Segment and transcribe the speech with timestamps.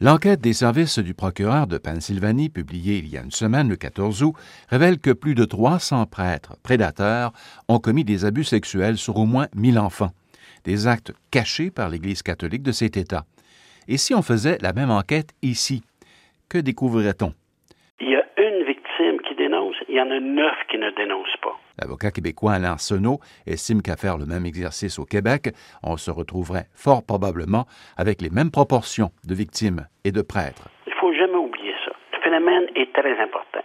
[0.00, 4.24] L'enquête des services du procureur de Pennsylvanie, publiée il y a une semaine, le 14
[4.24, 4.34] août,
[4.68, 7.32] révèle que plus de 300 prêtres prédateurs
[7.68, 10.10] ont commis des abus sexuels sur au moins 1000 enfants,
[10.64, 13.24] des actes cachés par l'Église catholique de cet État.
[13.86, 15.84] Et si on faisait la même enquête ici,
[16.48, 17.32] que découvrirait-on?
[18.00, 21.40] Il y a une victime qui dénonce, il y en a neuf qui ne dénoncent
[21.40, 21.56] pas.
[21.84, 25.52] L'avocat québécois Alain Arsenault estime qu'à faire le même exercice au Québec,
[25.82, 30.64] on se retrouverait fort probablement avec les mêmes proportions de victimes et de prêtres.
[30.86, 31.92] Il ne faut jamais oublier ça.
[32.16, 33.60] Le phénomène est très important.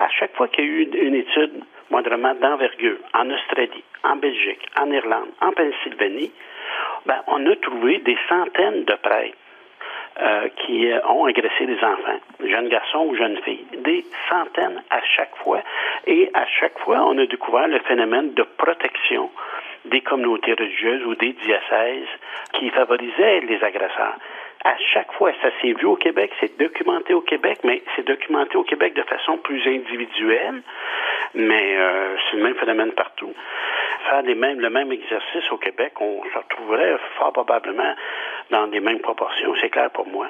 [0.00, 1.62] À chaque fois qu'il y a eu une étude
[1.92, 6.32] moindrement d'envergure en Australie, en Belgique, en Irlande, en Pennsylvanie,
[7.06, 9.38] ben, on a trouvé des centaines de prêtres
[10.22, 15.00] euh, qui euh, ont agressé des enfants, jeunes garçons ou jeunes filles, des centaines à
[15.16, 15.62] chaque fois.
[16.06, 19.30] Et à chaque fois, on a découvert le phénomène de protection
[19.86, 22.08] des communautés religieuses ou des diocèses
[22.52, 24.16] qui favorisaient les agresseurs.
[24.62, 28.58] À chaque fois, ça s'est vu au Québec, c'est documenté au Québec, mais c'est documenté
[28.58, 30.60] au Québec de façon plus individuelle,
[31.34, 33.32] mais euh, c'est le même phénomène partout.
[34.08, 37.94] Faire les mêmes, le même exercice au Québec, on se retrouverait fort probablement
[38.50, 40.28] dans les mêmes proportions, c'est clair pour moi.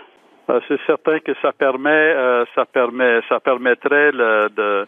[0.50, 4.86] Euh, c'est certain que ça permet, euh, ça permet, ça permettrait de,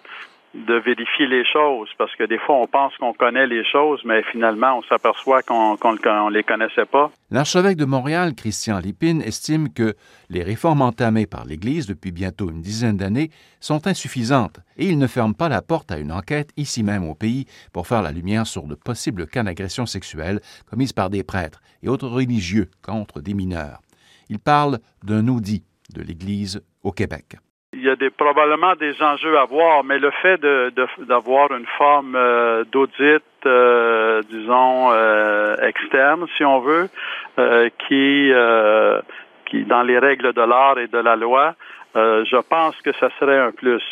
[0.55, 4.23] de vérifier les choses parce que des fois on pense qu'on connaît les choses, mais
[4.31, 7.11] finalement on s'aperçoit qu'on ne les connaissait pas.
[7.31, 9.95] L'archevêque de Montréal, Christian Lipine, estime que
[10.29, 13.31] les réformes entamées par l'Église depuis bientôt une dizaine d'années
[13.61, 17.15] sont insuffisantes et il ne ferme pas la porte à une enquête ici même au
[17.15, 21.63] pays pour faire la lumière sur de possibles cas d'agression sexuelle commises par des prêtres
[21.83, 23.81] et autres religieux contre des mineurs.
[24.29, 25.65] Il parle d'un audit
[25.95, 27.37] de l'Église au Québec
[27.83, 31.67] il y a des, probablement des enjeux à voir, mais le fait d'avoir de, une
[31.77, 36.89] forme euh, d'audit, euh, disons, euh, externe, si on veut,
[37.89, 38.33] qui,
[39.47, 41.57] qui, dans les règles de l'art et de la loi,
[41.97, 43.83] je pense que ça serait un plus.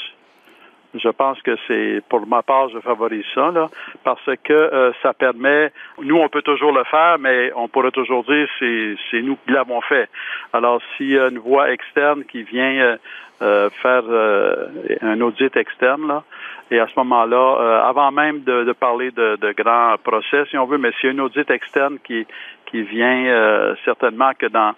[0.94, 3.68] Je pense que c'est, pour ma part, je favorise ça, là,
[4.02, 5.72] parce que ça permet,
[6.02, 9.52] nous, on peut toujours le faire, mais on pourrait toujours dire c'est, c'est nous qui
[9.52, 10.08] l'avons fait.
[10.52, 12.98] Alors, s'il y a une voie externe qui vient
[13.42, 14.66] euh, faire euh,
[15.00, 16.24] un audit externe là.
[16.70, 20.58] Et à ce moment-là, euh, avant même de, de parler de, de, grands procès, si
[20.58, 22.26] on veut, mais c'est un audit externe qui
[22.66, 24.74] qui vient certainement que dans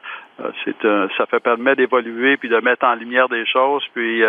[0.65, 0.77] c'est
[1.17, 4.23] ça fait permet d'évoluer puis de mettre en lumière des choses puis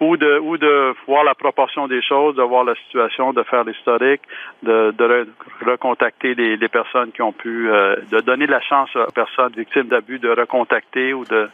[0.00, 3.64] ou de ou de voir la proportion des choses de voir la situation de faire
[3.64, 4.22] l'historique
[4.62, 5.28] de, de
[5.64, 10.18] recontacter les, les, personnes qui ont pu de donner la chance aux personnes victimes d'abus
[10.18, 11.48] de recontacter ou de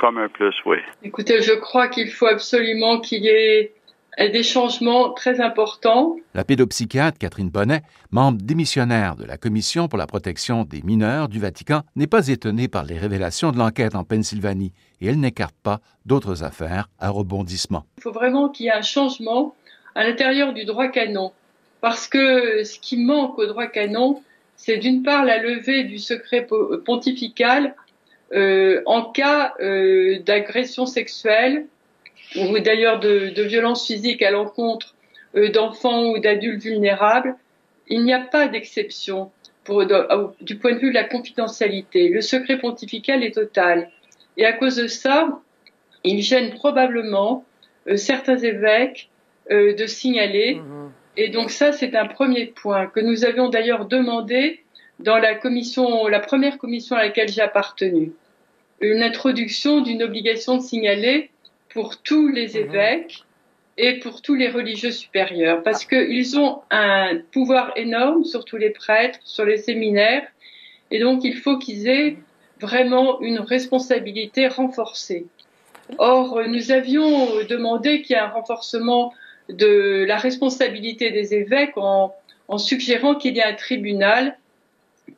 [0.00, 0.78] comme un plus, oui.
[1.02, 3.72] Écoutez, je crois qu'il faut absolument qu'il y ait
[4.18, 6.16] des changements très importants.
[6.34, 11.38] La pédopsychiatre Catherine Bonnet, membre démissionnaire de la Commission pour la protection des mineurs du
[11.38, 15.80] Vatican, n'est pas étonnée par les révélations de l'enquête en Pennsylvanie et elle n'écarte pas
[16.06, 17.84] d'autres affaires à rebondissement.
[17.98, 19.54] Il faut vraiment qu'il y ait un changement
[19.94, 21.32] à l'intérieur du droit canon
[21.80, 24.22] parce que ce qui manque au droit canon,
[24.56, 26.46] c'est d'une part la levée du secret
[26.84, 27.74] pontifical
[28.34, 31.66] euh, en cas euh, d'agression sexuelle
[32.36, 34.94] ou d'ailleurs de, de violence physique à l'encontre
[35.36, 37.36] euh, d'enfants ou d'adultes vulnérables,
[37.88, 39.30] il n'y a pas d'exception
[39.64, 39.84] pour,
[40.40, 42.08] du point de vue de la confidentialité.
[42.08, 43.90] Le secret pontifical est total.
[44.36, 45.40] Et à cause de ça,
[46.04, 47.44] il gêne probablement
[47.96, 49.10] certains évêques
[49.50, 50.54] de signaler.
[50.54, 50.92] Mmh.
[51.16, 54.60] Et donc ça, c'est un premier point que nous avions d'ailleurs demandé
[55.00, 58.12] dans la commission, la première commission à laquelle j'ai appartenu
[58.80, 61.30] une introduction d'une obligation de signaler
[61.70, 62.56] pour tous les mhm.
[62.56, 63.24] évêques
[63.76, 68.70] et pour tous les religieux supérieurs, parce qu'ils ont un pouvoir énorme sur tous les
[68.70, 70.26] prêtres, sur les séminaires,
[70.90, 72.16] et donc il faut qu'ils aient
[72.60, 75.26] vraiment une responsabilité renforcée.
[75.98, 79.14] Or, nous avions demandé qu'il y ait un renforcement
[79.48, 82.14] de la responsabilité des évêques en,
[82.48, 84.36] en suggérant qu'il y ait un tribunal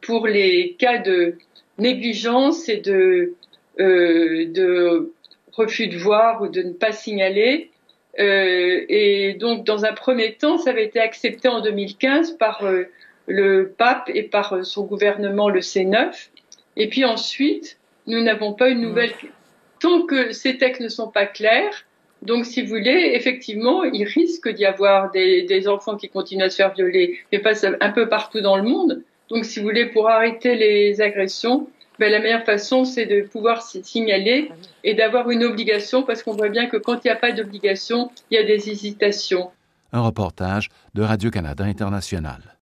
[0.00, 1.36] pour les cas de
[1.78, 3.34] négligence et de
[3.80, 5.12] euh, de
[5.52, 7.70] refus de voir ou de ne pas signaler.
[8.18, 12.84] Euh, et donc, dans un premier temps, ça avait été accepté en 2015 par euh,
[13.26, 16.28] le pape et par son gouvernement, le C9.
[16.76, 18.82] Et puis ensuite, nous n'avons pas une mmh.
[18.82, 19.12] nouvelle.
[19.80, 21.84] Tant que ces textes ne sont pas clairs,
[22.22, 26.50] donc si vous voulez, effectivement, il risque d'y avoir des, des, enfants qui continuent à
[26.50, 29.02] se faire violer, mais pas un peu partout dans le monde.
[29.28, 31.68] Donc si vous voulez, pour arrêter les agressions,
[32.02, 34.50] ben, la meilleure façon, c'est de pouvoir signaler
[34.82, 38.10] et d'avoir une obligation, parce qu'on voit bien que quand il n'y a pas d'obligation,
[38.28, 39.52] il y a des hésitations.
[39.92, 42.56] Un reportage de Radio-Canada International.